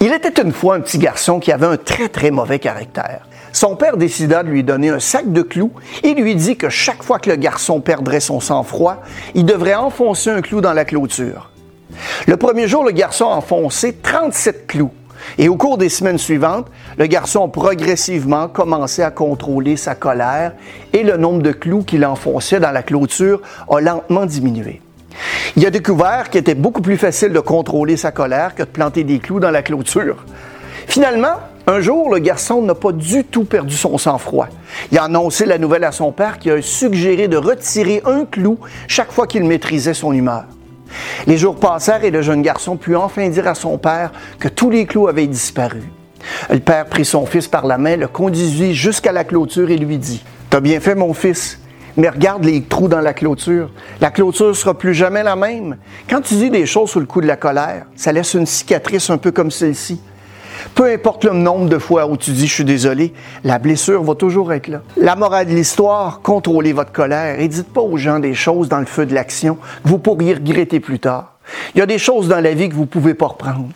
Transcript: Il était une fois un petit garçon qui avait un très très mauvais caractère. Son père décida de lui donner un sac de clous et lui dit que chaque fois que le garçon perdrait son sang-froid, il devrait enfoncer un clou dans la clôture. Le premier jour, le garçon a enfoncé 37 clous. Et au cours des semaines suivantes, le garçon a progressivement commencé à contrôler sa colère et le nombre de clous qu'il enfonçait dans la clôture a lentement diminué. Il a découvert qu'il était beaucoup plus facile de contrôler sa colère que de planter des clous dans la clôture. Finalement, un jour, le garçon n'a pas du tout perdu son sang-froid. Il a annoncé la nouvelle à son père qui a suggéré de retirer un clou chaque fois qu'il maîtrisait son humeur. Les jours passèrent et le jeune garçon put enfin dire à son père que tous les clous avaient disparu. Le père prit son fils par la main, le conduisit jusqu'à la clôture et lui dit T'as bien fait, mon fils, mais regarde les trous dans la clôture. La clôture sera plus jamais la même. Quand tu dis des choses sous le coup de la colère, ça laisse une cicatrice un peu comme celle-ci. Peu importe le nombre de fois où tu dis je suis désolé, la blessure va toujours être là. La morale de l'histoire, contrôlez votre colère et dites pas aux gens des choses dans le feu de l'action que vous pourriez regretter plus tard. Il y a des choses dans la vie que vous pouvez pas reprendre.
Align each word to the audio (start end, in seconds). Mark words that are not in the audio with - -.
Il 0.00 0.12
était 0.12 0.42
une 0.42 0.52
fois 0.52 0.74
un 0.74 0.80
petit 0.80 0.98
garçon 0.98 1.40
qui 1.40 1.52
avait 1.52 1.66
un 1.66 1.76
très 1.76 2.08
très 2.08 2.30
mauvais 2.30 2.58
caractère. 2.58 3.26
Son 3.52 3.76
père 3.76 3.96
décida 3.96 4.42
de 4.42 4.48
lui 4.48 4.64
donner 4.64 4.88
un 4.88 4.98
sac 4.98 5.32
de 5.32 5.42
clous 5.42 5.72
et 6.02 6.14
lui 6.14 6.34
dit 6.34 6.56
que 6.56 6.68
chaque 6.68 7.02
fois 7.02 7.20
que 7.20 7.30
le 7.30 7.36
garçon 7.36 7.80
perdrait 7.80 8.20
son 8.20 8.40
sang-froid, 8.40 9.02
il 9.34 9.44
devrait 9.44 9.76
enfoncer 9.76 10.30
un 10.30 10.42
clou 10.42 10.60
dans 10.60 10.72
la 10.72 10.84
clôture. 10.84 11.50
Le 12.26 12.36
premier 12.36 12.66
jour, 12.66 12.84
le 12.84 12.90
garçon 12.90 13.26
a 13.26 13.36
enfoncé 13.36 13.94
37 13.94 14.66
clous. 14.66 14.90
Et 15.38 15.48
au 15.48 15.56
cours 15.56 15.78
des 15.78 15.88
semaines 15.88 16.18
suivantes, 16.18 16.66
le 16.98 17.06
garçon 17.06 17.44
a 17.44 17.48
progressivement 17.48 18.48
commencé 18.48 19.02
à 19.02 19.10
contrôler 19.10 19.76
sa 19.76 19.94
colère 19.94 20.52
et 20.92 21.02
le 21.02 21.16
nombre 21.16 21.42
de 21.42 21.52
clous 21.52 21.82
qu'il 21.82 22.04
enfonçait 22.04 22.60
dans 22.60 22.72
la 22.72 22.82
clôture 22.82 23.40
a 23.70 23.80
lentement 23.80 24.26
diminué. 24.26 24.82
Il 25.56 25.66
a 25.66 25.70
découvert 25.70 26.30
qu'il 26.30 26.40
était 26.40 26.54
beaucoup 26.54 26.82
plus 26.82 26.96
facile 26.96 27.32
de 27.32 27.40
contrôler 27.40 27.96
sa 27.96 28.12
colère 28.12 28.54
que 28.54 28.62
de 28.62 28.68
planter 28.68 29.04
des 29.04 29.18
clous 29.18 29.40
dans 29.40 29.50
la 29.50 29.62
clôture. 29.62 30.24
Finalement, 30.86 31.36
un 31.66 31.80
jour, 31.80 32.12
le 32.12 32.18
garçon 32.18 32.60
n'a 32.62 32.74
pas 32.74 32.92
du 32.92 33.24
tout 33.24 33.44
perdu 33.44 33.74
son 33.74 33.96
sang-froid. 33.96 34.48
Il 34.92 34.98
a 34.98 35.04
annoncé 35.04 35.46
la 35.46 35.56
nouvelle 35.58 35.84
à 35.84 35.92
son 35.92 36.12
père 36.12 36.38
qui 36.38 36.50
a 36.50 36.60
suggéré 36.60 37.26
de 37.26 37.36
retirer 37.36 38.02
un 38.04 38.26
clou 38.26 38.58
chaque 38.86 39.10
fois 39.10 39.26
qu'il 39.26 39.44
maîtrisait 39.44 39.94
son 39.94 40.12
humeur. 40.12 40.44
Les 41.26 41.38
jours 41.38 41.56
passèrent 41.56 42.04
et 42.04 42.10
le 42.10 42.22
jeune 42.22 42.42
garçon 42.42 42.76
put 42.76 42.94
enfin 42.96 43.28
dire 43.28 43.48
à 43.48 43.54
son 43.54 43.78
père 43.78 44.12
que 44.38 44.48
tous 44.48 44.70
les 44.70 44.84
clous 44.84 45.08
avaient 45.08 45.26
disparu. 45.26 45.82
Le 46.50 46.60
père 46.60 46.86
prit 46.86 47.04
son 47.04 47.26
fils 47.26 47.48
par 47.48 47.66
la 47.66 47.78
main, 47.78 47.96
le 47.96 48.08
conduisit 48.08 48.74
jusqu'à 48.74 49.12
la 49.12 49.24
clôture 49.24 49.70
et 49.70 49.76
lui 49.76 49.98
dit 49.98 50.22
T'as 50.50 50.60
bien 50.60 50.80
fait, 50.80 50.94
mon 50.94 51.14
fils, 51.14 51.58
mais 51.96 52.08
regarde 52.08 52.44
les 52.44 52.62
trous 52.62 52.88
dans 52.88 53.00
la 53.00 53.12
clôture. 53.12 53.70
La 54.00 54.10
clôture 54.10 54.54
sera 54.56 54.74
plus 54.74 54.94
jamais 54.94 55.22
la 55.22 55.36
même. 55.36 55.76
Quand 56.08 56.20
tu 56.20 56.34
dis 56.34 56.50
des 56.50 56.66
choses 56.66 56.90
sous 56.90 57.00
le 57.00 57.06
coup 57.06 57.20
de 57.20 57.26
la 57.26 57.36
colère, 57.36 57.86
ça 57.96 58.12
laisse 58.12 58.34
une 58.34 58.46
cicatrice 58.46 59.10
un 59.10 59.18
peu 59.18 59.30
comme 59.30 59.50
celle-ci. 59.50 60.00
Peu 60.74 60.92
importe 60.92 61.24
le 61.24 61.32
nombre 61.32 61.68
de 61.68 61.78
fois 61.78 62.06
où 62.06 62.16
tu 62.16 62.30
dis 62.30 62.46
je 62.46 62.54
suis 62.54 62.64
désolé, 62.64 63.12
la 63.42 63.58
blessure 63.58 64.02
va 64.02 64.14
toujours 64.14 64.52
être 64.52 64.68
là. 64.68 64.82
La 64.96 65.16
morale 65.16 65.46
de 65.46 65.52
l'histoire, 65.52 66.20
contrôlez 66.22 66.72
votre 66.72 66.92
colère 66.92 67.40
et 67.40 67.48
dites 67.48 67.72
pas 67.72 67.80
aux 67.80 67.96
gens 67.96 68.18
des 68.18 68.34
choses 68.34 68.68
dans 68.68 68.80
le 68.80 68.86
feu 68.86 69.06
de 69.06 69.14
l'action 69.14 69.56
que 69.56 69.88
vous 69.88 69.98
pourriez 69.98 70.34
regretter 70.34 70.80
plus 70.80 70.98
tard. 70.98 71.34
Il 71.74 71.78
y 71.78 71.82
a 71.82 71.86
des 71.86 71.98
choses 71.98 72.28
dans 72.28 72.40
la 72.40 72.54
vie 72.54 72.68
que 72.68 72.74
vous 72.74 72.86
pouvez 72.86 73.14
pas 73.14 73.26
reprendre. 73.26 73.68